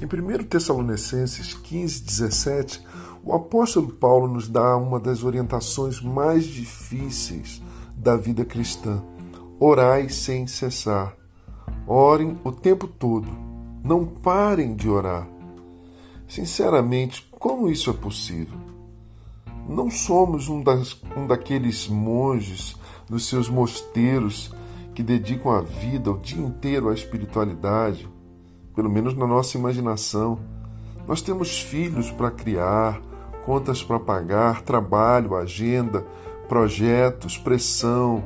[0.00, 2.82] Em 1 Tessalonicenses 15, 17,
[3.22, 7.60] o apóstolo Paulo nos dá uma das orientações mais difíceis
[7.94, 9.02] da vida cristã:
[9.58, 11.14] orai sem cessar.
[11.86, 13.28] Orem o tempo todo.
[13.84, 15.28] Não parem de orar.
[16.26, 18.58] Sinceramente, como isso é possível?
[19.68, 22.74] Não somos um, das, um daqueles monges
[23.06, 24.50] nos seus mosteiros
[24.94, 28.08] que dedicam a vida o dia inteiro à espiritualidade,
[28.74, 30.38] pelo menos na nossa imaginação.
[31.06, 33.00] Nós temos filhos para criar,
[33.44, 36.04] contas para pagar, trabalho, agenda,
[36.48, 38.22] projetos, pressão,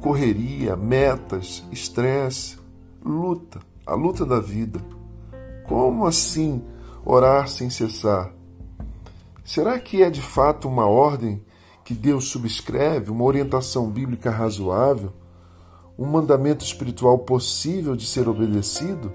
[0.00, 2.58] correria, metas, estresse,
[3.04, 4.80] luta, a luta da vida.
[5.66, 6.62] Como assim
[7.04, 8.32] orar sem cessar?
[9.44, 11.42] Será que é de fato uma ordem
[11.84, 15.12] que Deus subscreve, uma orientação bíblica razoável,
[15.98, 19.12] um mandamento espiritual possível de ser obedecido?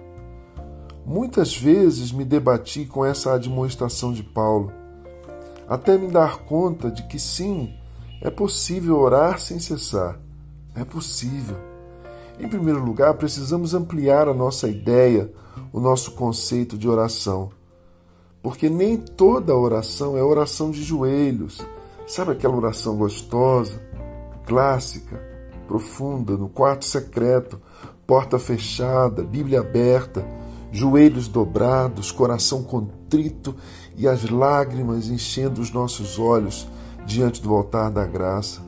[1.05, 4.71] Muitas vezes me debati com essa admoestação de Paulo,
[5.67, 7.73] até me dar conta de que sim,
[8.21, 10.19] é possível orar sem cessar.
[10.75, 11.57] É possível.
[12.39, 15.31] Em primeiro lugar, precisamos ampliar a nossa ideia,
[15.71, 17.51] o nosso conceito de oração.
[18.41, 21.61] Porque nem toda oração é oração de joelhos.
[22.07, 23.81] Sabe aquela oração gostosa,
[24.45, 25.21] clássica,
[25.67, 27.61] profunda, no quarto secreto,
[28.07, 30.25] porta fechada, Bíblia aberta,
[30.73, 33.55] joelhos dobrados, coração contrito
[33.95, 36.67] e as lágrimas enchendo os nossos olhos
[37.05, 38.61] diante do altar da graça.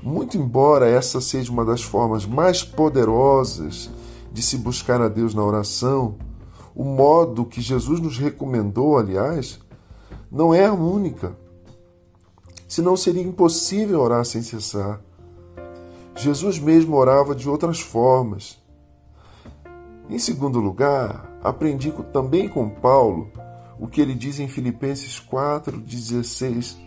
[0.00, 3.90] Muito embora essa seja uma das formas mais poderosas
[4.32, 6.16] de se buscar a Deus na oração,
[6.72, 9.58] o modo que Jesus nos recomendou, aliás,
[10.30, 11.36] não é a única.
[12.68, 15.00] Senão seria impossível orar sem cessar.
[16.14, 18.62] Jesus mesmo orava de outras formas.
[20.10, 23.30] Em segundo lugar, aprendi também com Paulo
[23.78, 26.78] o que ele diz em Filipenses 4, 16,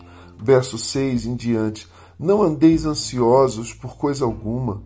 [0.42, 1.88] verso 6 em diante.
[2.18, 4.82] Não andeis ansiosos por coisa alguma.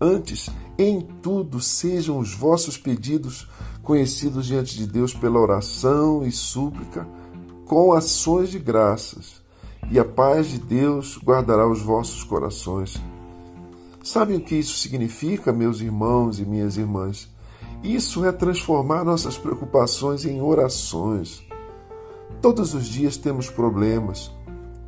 [0.00, 3.48] Antes, em tudo, sejam os vossos pedidos
[3.82, 7.06] conhecidos diante de Deus pela oração e súplica,
[7.64, 9.40] com ações de graças.
[9.90, 13.00] E a paz de Deus guardará os vossos corações.
[14.02, 17.28] Sabem o que isso significa, meus irmãos e minhas irmãs?
[17.86, 21.40] Isso é transformar nossas preocupações em orações.
[22.42, 24.34] Todos os dias temos problemas,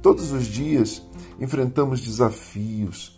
[0.03, 1.01] todos os dias
[1.39, 3.17] enfrentamos desafios,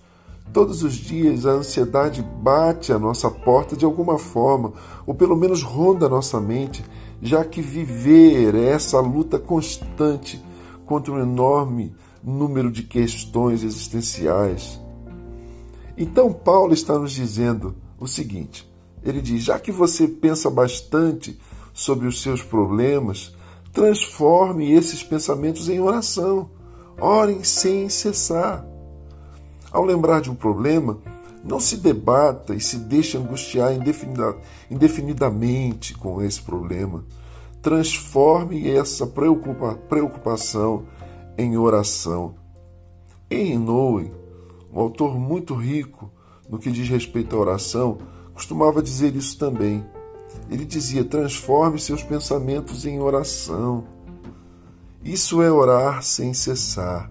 [0.52, 4.74] todos os dias a ansiedade bate à nossa porta de alguma forma,
[5.06, 6.84] ou pelo menos ronda a nossa mente,
[7.22, 10.44] já que viver é essa luta constante
[10.84, 14.78] contra um enorme número de questões existenciais.
[15.96, 18.69] Então, Paulo está nos dizendo o seguinte:
[19.02, 21.38] ele diz, já que você pensa bastante
[21.72, 23.34] sobre os seus problemas,
[23.72, 26.50] transforme esses pensamentos em oração.
[27.00, 28.66] Orem sem cessar.
[29.70, 30.98] Ao lembrar de um problema,
[31.42, 33.72] não se debata e se deixe angustiar
[34.70, 37.04] indefinidamente com esse problema.
[37.62, 40.84] Transforme essa preocupa preocupação
[41.38, 42.34] em oração.
[43.30, 44.12] Henry Nowen,
[44.72, 46.10] um autor muito rico
[46.48, 47.98] no que diz respeito à oração,
[48.40, 49.84] costumava dizer isso também.
[50.50, 53.84] Ele dizia: transforme seus pensamentos em oração.
[55.04, 57.10] Isso é orar sem cessar.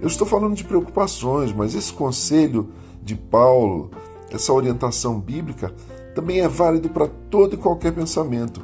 [0.00, 2.70] Eu estou falando de preocupações, mas esse conselho
[3.02, 3.90] de Paulo,
[4.30, 5.74] essa orientação bíblica,
[6.14, 8.62] também é válido para todo e qualquer pensamento.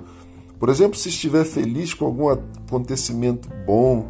[0.59, 4.07] Por exemplo, se estiver feliz com algum acontecimento bom,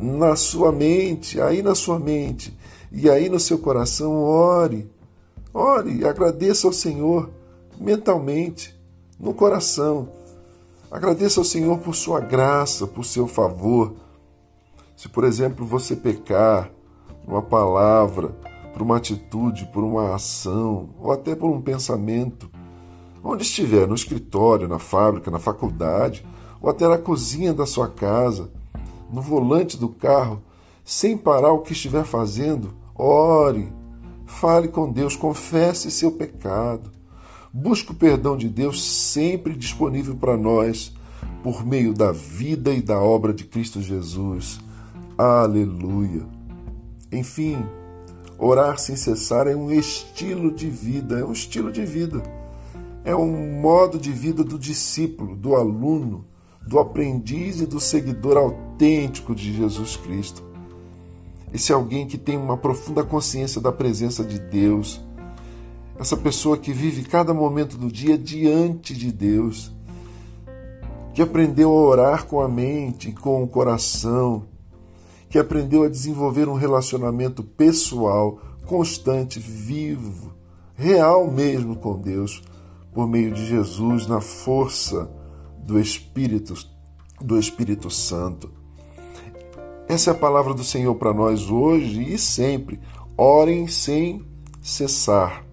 [0.00, 2.56] na sua mente, aí na sua mente
[2.90, 4.88] e aí no seu coração, ore.
[5.56, 7.30] Ore, agradeça ao Senhor
[7.78, 8.76] mentalmente,
[9.20, 10.08] no coração.
[10.90, 13.94] Agradeça ao Senhor por sua graça, por seu favor.
[14.96, 16.72] Se, por exemplo, você pecar
[17.24, 18.34] uma palavra,
[18.72, 22.50] por uma atitude, por uma ação, ou até por um pensamento,
[23.22, 26.26] onde estiver, no escritório, na fábrica, na faculdade,
[26.60, 28.50] ou até na cozinha da sua casa,
[29.08, 30.42] no volante do carro,
[30.84, 33.72] sem parar o que estiver fazendo, ore,
[34.40, 36.90] fale com Deus, confesse seu pecado.
[37.52, 40.92] Busque o perdão de Deus sempre disponível para nós
[41.42, 44.58] por meio da vida e da obra de Cristo Jesus.
[45.16, 46.26] Aleluia.
[47.12, 47.64] Enfim,
[48.36, 52.22] orar sem cessar é um estilo de vida, é um estilo de vida.
[53.04, 56.24] É um modo de vida do discípulo, do aluno,
[56.66, 60.53] do aprendiz e do seguidor autêntico de Jesus Cristo.
[61.54, 65.00] Esse é alguém que tem uma profunda consciência da presença de Deus
[65.98, 69.72] essa pessoa que vive cada momento do dia diante de Deus.
[71.12, 74.46] que aprendeu a orar com a mente e com o coração,
[75.30, 80.34] que aprendeu a desenvolver um relacionamento pessoal, constante, vivo,
[80.74, 82.42] real mesmo com Deus,
[82.92, 85.08] por meio de Jesus, na força
[85.56, 86.52] do Espírito,
[87.20, 88.50] do Espírito Santo.
[89.86, 92.80] Essa é a palavra do Senhor para nós hoje e sempre.
[93.16, 94.24] Orem sem
[94.62, 95.44] cessar.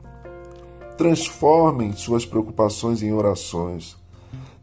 [0.97, 3.97] Transformem suas preocupações em orações.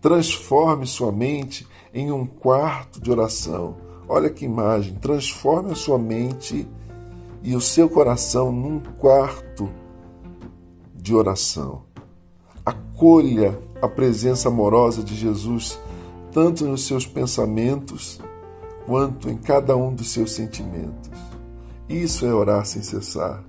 [0.00, 3.76] Transforme sua mente em um quarto de oração.
[4.08, 4.94] Olha que imagem.
[4.94, 6.66] Transforme a sua mente
[7.42, 9.68] e o seu coração num quarto
[10.94, 11.82] de oração.
[12.64, 15.78] Acolha a presença amorosa de Jesus
[16.32, 18.20] tanto nos seus pensamentos
[18.88, 21.10] quanto em cada um dos seus sentimentos.
[21.86, 23.44] Isso é orar sem cessar.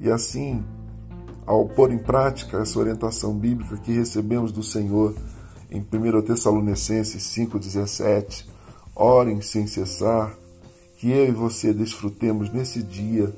[0.00, 0.64] E assim,
[1.44, 5.14] ao pôr em prática essa orientação bíblica que recebemos do Senhor
[5.70, 8.46] em 1 Tessalonicenses 5,17,
[8.94, 10.34] orem sem cessar,
[10.96, 13.30] que eu e você desfrutemos nesse dia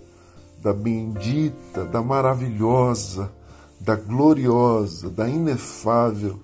[0.63, 3.33] da bendita, da maravilhosa,
[3.81, 6.39] da gloriosa, da inefável,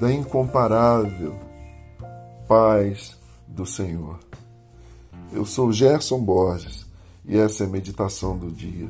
[0.00, 1.34] da incomparável
[2.48, 4.18] paz do Senhor.
[5.32, 6.86] Eu sou Gerson Borges
[7.24, 8.88] e essa é a meditação do dia.